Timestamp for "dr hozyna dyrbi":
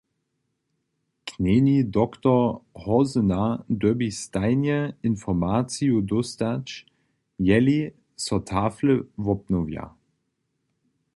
1.97-4.09